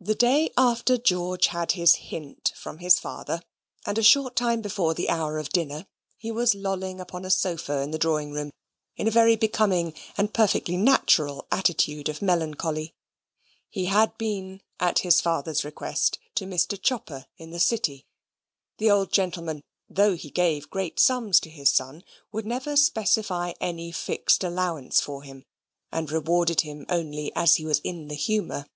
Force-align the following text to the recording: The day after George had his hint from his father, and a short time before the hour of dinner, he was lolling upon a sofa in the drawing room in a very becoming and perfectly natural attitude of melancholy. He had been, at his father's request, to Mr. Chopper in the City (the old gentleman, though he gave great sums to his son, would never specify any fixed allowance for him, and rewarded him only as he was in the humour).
The 0.00 0.14
day 0.14 0.50
after 0.56 0.96
George 0.96 1.48
had 1.48 1.72
his 1.72 1.96
hint 1.96 2.54
from 2.56 2.78
his 2.78 2.98
father, 2.98 3.42
and 3.84 3.98
a 3.98 4.02
short 4.02 4.34
time 4.34 4.62
before 4.62 4.94
the 4.94 5.10
hour 5.10 5.36
of 5.36 5.50
dinner, 5.50 5.84
he 6.16 6.30
was 6.30 6.54
lolling 6.54 7.00
upon 7.02 7.26
a 7.26 7.30
sofa 7.30 7.82
in 7.82 7.90
the 7.90 7.98
drawing 7.98 8.32
room 8.32 8.52
in 8.96 9.06
a 9.06 9.10
very 9.10 9.36
becoming 9.36 9.92
and 10.16 10.32
perfectly 10.32 10.78
natural 10.78 11.46
attitude 11.52 12.08
of 12.08 12.22
melancholy. 12.22 12.94
He 13.68 13.84
had 13.84 14.16
been, 14.16 14.62
at 14.80 15.00
his 15.00 15.20
father's 15.20 15.66
request, 15.66 16.18
to 16.36 16.46
Mr. 16.46 16.80
Chopper 16.80 17.26
in 17.36 17.50
the 17.50 17.60
City 17.60 18.06
(the 18.78 18.90
old 18.90 19.12
gentleman, 19.12 19.64
though 19.86 20.16
he 20.16 20.30
gave 20.30 20.70
great 20.70 20.98
sums 20.98 21.38
to 21.40 21.50
his 21.50 21.70
son, 21.70 22.04
would 22.32 22.46
never 22.46 22.74
specify 22.74 23.52
any 23.60 23.92
fixed 23.92 24.42
allowance 24.44 25.02
for 25.02 25.22
him, 25.24 25.44
and 25.90 26.10
rewarded 26.10 26.62
him 26.62 26.86
only 26.88 27.30
as 27.36 27.56
he 27.56 27.66
was 27.66 27.80
in 27.80 28.08
the 28.08 28.14
humour). 28.14 28.66